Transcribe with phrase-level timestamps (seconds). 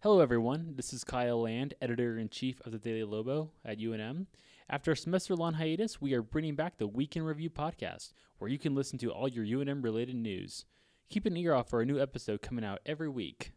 [0.00, 0.74] Hello, everyone.
[0.76, 4.26] This is Kyle Land, editor in chief of the Daily Lobo at UNM.
[4.70, 8.60] After a semester long hiatus, we are bringing back the Weekend Review podcast, where you
[8.60, 10.66] can listen to all your UNM related news.
[11.10, 13.50] Keep an ear out for a new episode coming out every week.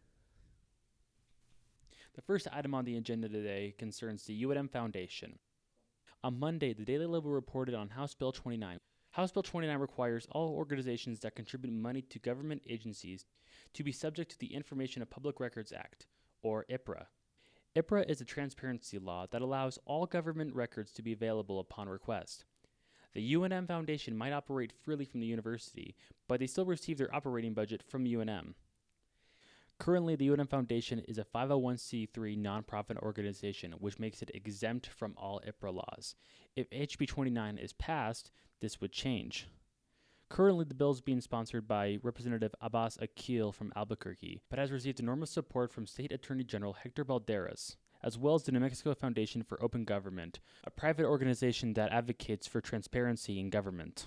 [2.16, 5.38] The first item on the agenda today concerns the UNM Foundation.
[6.24, 8.80] On Monday, the Daily Lobo reported on House Bill 29.
[9.12, 13.26] House Bill 29 requires all organizations that contribute money to government agencies
[13.74, 16.08] to be subject to the Information of Public Records Act,
[16.42, 17.06] or IPRA.
[17.74, 22.44] IPRA is a transparency law that allows all government records to be available upon request.
[23.14, 25.94] The UNM Foundation might operate freely from the university,
[26.28, 28.54] but they still receive their operating budget from UNM.
[29.78, 35.40] Currently, the UNM Foundation is a 501c3 nonprofit organization, which makes it exempt from all
[35.46, 36.14] IPRA laws.
[36.54, 38.30] If HB 29 is passed,
[38.60, 39.48] this would change.
[40.32, 44.98] Currently, the bill is being sponsored by Representative Abbas Akhil from Albuquerque, but has received
[44.98, 49.42] enormous support from State Attorney General Hector Balderas, as well as the New Mexico Foundation
[49.42, 54.06] for Open Government, a private organization that advocates for transparency in government.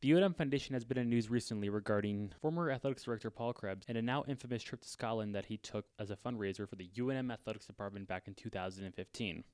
[0.00, 3.98] The UNM Foundation has been in news recently regarding former athletics director Paul Krebs and
[3.98, 7.30] a now infamous trip to Scotland that he took as a fundraiser for the UNM
[7.30, 9.44] Athletics Department back in 2015.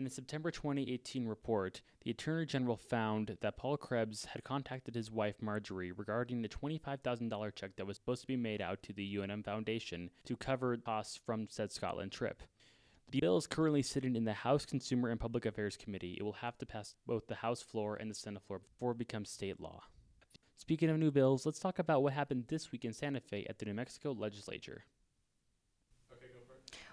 [0.00, 5.10] In a September 2018 report, the Attorney General found that Paul Krebs had contacted his
[5.10, 9.16] wife Marjorie regarding the $25,000 check that was supposed to be made out to the
[9.16, 12.42] UNM Foundation to cover costs from said Scotland trip.
[13.10, 16.16] The bill is currently sitting in the House Consumer and Public Affairs Committee.
[16.18, 18.98] It will have to pass both the House floor and the Senate floor before it
[18.98, 19.82] becomes state law.
[20.56, 23.58] Speaking of new bills, let's talk about what happened this week in Santa Fe at
[23.58, 24.86] the New Mexico legislature.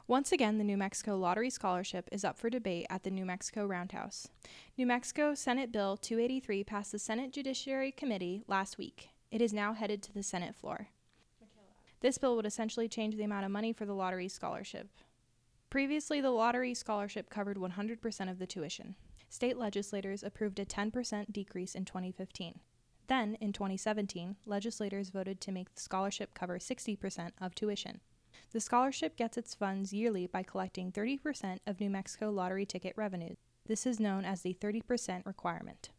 [0.09, 3.65] Once again, the New Mexico Lottery Scholarship is up for debate at the New Mexico
[3.65, 4.29] Roundhouse.
[4.77, 9.09] New Mexico Senate Bill 283 passed the Senate Judiciary Committee last week.
[9.31, 10.87] It is now headed to the Senate floor.
[11.99, 14.87] This bill would essentially change the amount of money for the lottery scholarship.
[15.69, 18.95] Previously, the lottery scholarship covered 100% of the tuition.
[19.27, 22.61] State legislators approved a 10% decrease in 2015.
[23.07, 27.99] Then, in 2017, legislators voted to make the scholarship cover 60% of tuition.
[28.53, 33.35] The scholarship gets its funds yearly by collecting 30% of New Mexico lottery ticket revenue.
[33.65, 35.89] This is known as the 30% requirement.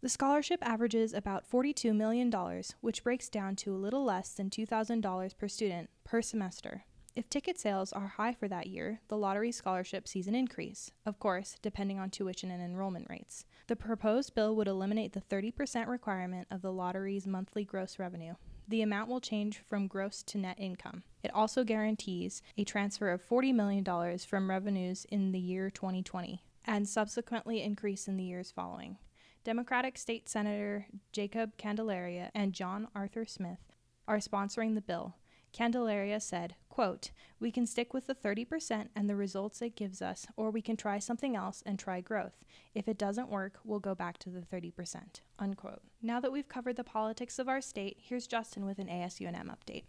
[0.00, 2.32] The scholarship averages about $42 million,
[2.80, 6.84] which breaks down to a little less than $2,000 per student per semester.
[7.16, 11.18] If ticket sales are high for that year, the lottery scholarship sees an increase, of
[11.18, 13.44] course, depending on tuition and enrollment rates.
[13.66, 18.34] The proposed bill would eliminate the 30% requirement of the lottery's monthly gross revenue.
[18.68, 21.02] The amount will change from gross to net income.
[21.22, 26.86] It also guarantees a transfer of $40 million from revenues in the year 2020 and
[26.86, 28.98] subsequently increase in the years following.
[29.42, 33.72] Democratic State Senator Jacob Candelaria and John Arthur Smith
[34.06, 35.16] are sponsoring the bill.
[35.52, 37.10] Candelaria said, quote,
[37.40, 40.76] We can stick with the 30% and the results it gives us, or we can
[40.76, 42.44] try something else and try growth.
[42.74, 45.20] If it doesn't work, we'll go back to the 30%.
[45.38, 45.82] Unquote.
[46.02, 49.84] Now that we've covered the politics of our state, here's Justin with an ASUNM update.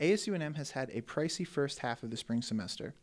[0.00, 2.94] ASUNM has had a pricey first half of the spring semester.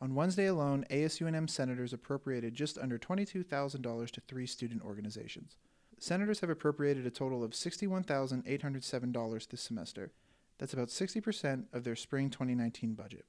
[0.00, 5.58] On Wednesday alone, ASUNM senators appropriated just under $22,000 to three student organizations.
[5.98, 10.12] Senators have appropriated a total of $61,807 this semester.
[10.60, 13.24] That's about 60% of their spring 2019 budget.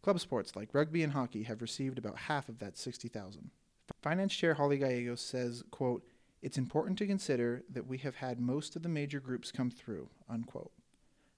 [0.00, 3.50] Club sports like rugby and hockey have received about half of that 60,000.
[4.00, 6.02] Finance Chair Holly Gallegos says, quote,
[6.40, 10.08] "It's important to consider that we have had most of the major groups come through."
[10.30, 10.72] Unquote.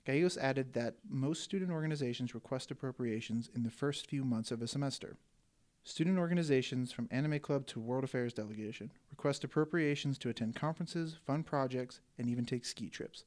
[0.04, 4.68] Gallegos added that most student organizations request appropriations in the first few months of a
[4.68, 5.16] semester.
[5.82, 11.44] Student organizations from Anime Club to World Affairs Delegation request appropriations to attend conferences, fund
[11.44, 13.24] projects, and even take ski trips.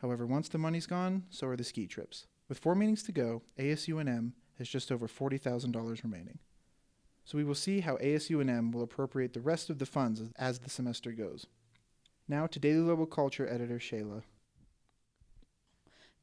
[0.00, 2.26] However, once the money's gone, so are the ski trips.
[2.48, 6.38] With four meetings to go, ASUNM has just over $40,000 remaining.
[7.24, 10.70] So we will see how ASUNM will appropriate the rest of the funds as the
[10.70, 11.46] semester goes.
[12.26, 14.22] Now to Daily Lobo Culture editor Shayla.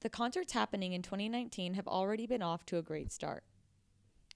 [0.02, 3.44] The concerts happening in 2019 have already been off to a great start.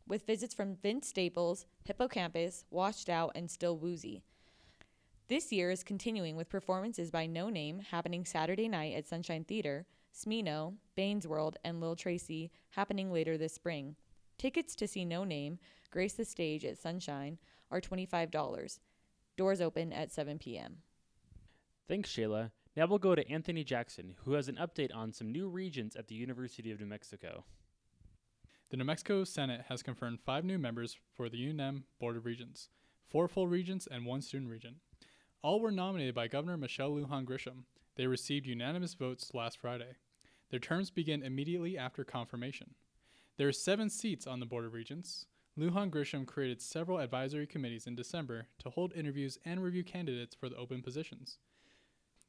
[0.07, 4.23] With visits from Vince Staples, Hippo Campus, Washed Out, and Still Woozy.
[5.31, 10.73] This year is continuing with performances by Noname happening Saturday night at Sunshine Theater, Smino,
[10.95, 13.95] Baines World, and Lil Tracy happening later this spring.
[14.37, 15.57] Tickets to see Noname
[15.89, 17.37] grace the stage at Sunshine
[17.71, 18.79] are $25.
[19.37, 20.79] Doors open at 7 p.m.
[21.87, 22.51] Thanks, Shayla.
[22.75, 26.09] Now we'll go to Anthony Jackson, who has an update on some new regions at
[26.09, 27.45] the University of New Mexico.
[28.69, 32.67] The New Mexico Senate has confirmed five new members for the UNM Board of Regents,
[33.07, 34.75] four full regents, and one student regent.
[35.43, 37.63] All were nominated by Governor Michelle Lujan Grisham.
[37.95, 39.95] They received unanimous votes last Friday.
[40.51, 42.75] Their terms begin immediately after confirmation.
[43.37, 45.25] There are seven seats on the Board of Regents.
[45.57, 50.47] Lujan Grisham created several advisory committees in December to hold interviews and review candidates for
[50.47, 51.39] the open positions.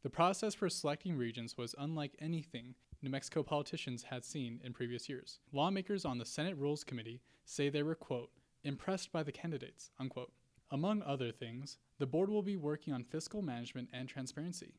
[0.02, 5.10] The process for selecting regents was unlike anything New Mexico politicians had seen in previous
[5.10, 5.40] years.
[5.52, 8.30] Lawmakers on the Senate Rules Committee say they were, quote,
[8.64, 10.32] impressed by the candidates, unquote.
[10.72, 14.72] Among other things, the board will be working on fiscal management and transparency.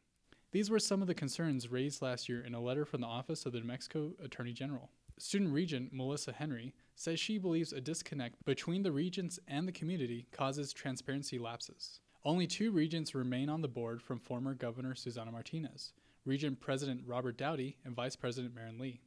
[0.51, 3.45] These were some of the concerns raised last year in a letter from the Office
[3.45, 4.89] of the New Mexico Attorney General.
[5.19, 10.25] Student Regent Melissa Henry says she believes a disconnect between the regents and the community
[10.31, 11.99] causes transparency lapses.
[12.25, 15.93] Only two regents remain on the board from former Governor Susana Martinez,
[16.25, 18.99] Regent President Robert Doughty and Vice President Marron Lee.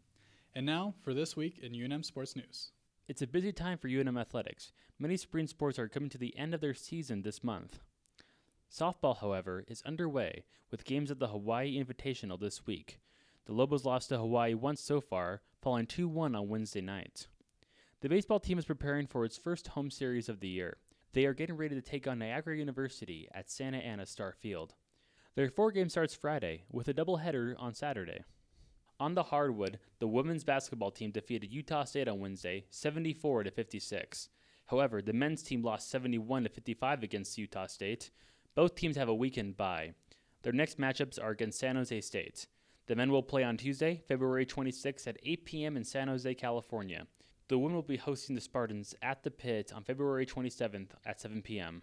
[0.54, 2.70] And now for this week in UNM Sports News.
[3.08, 4.72] It's a busy time for UNM athletics.
[4.98, 7.78] Many spring sports are coming to the end of their season this month.
[8.68, 12.98] Softball, however, is underway with games at the Hawaii Invitational this week.
[13.44, 17.28] The Lobos lost to Hawaii once so far, falling 2 1 on Wednesday night.
[18.00, 20.78] The baseball team is preparing for its first home series of the year.
[21.12, 24.74] They are getting ready to take on Niagara University at Santa Ana Star Field.
[25.36, 28.24] Their four game starts Friday, with a doubleheader on Saturday.
[28.98, 34.30] On the hardwood, the women's basketball team defeated Utah State on Wednesday, 74 to 56.
[34.66, 38.10] However, the men's team lost 71 to 55 against Utah State.
[38.54, 39.92] Both teams have a weekend bye.
[40.42, 42.46] Their next matchups are against San Jose State.
[42.86, 45.76] The men will play on Tuesday, February 26 at 8 p.m.
[45.76, 47.06] in San Jose, California.
[47.48, 51.42] The women will be hosting the Spartans at the pit on February 27th at 7
[51.42, 51.82] p.m.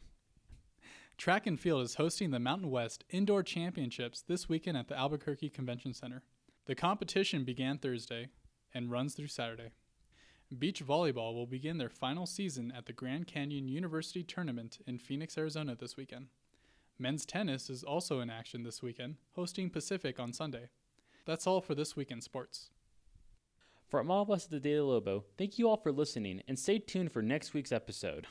[1.18, 5.50] Track and Field is hosting the Mountain West Indoor Championships this weekend at the Albuquerque
[5.50, 6.24] Convention Center.
[6.66, 8.30] The competition began Thursday
[8.74, 9.72] and runs through Saturday.
[10.58, 15.38] Beach volleyball will begin their final season at the Grand Canyon University Tournament in Phoenix,
[15.38, 16.28] Arizona this weekend.
[16.98, 20.70] Men's tennis is also in action this weekend, hosting Pacific on Sunday.
[21.26, 22.70] That's all for this week in sports.
[23.90, 26.80] From all of us at the Daily Lobo, thank you all for listening and stay
[26.80, 28.28] tuned for next week's episode.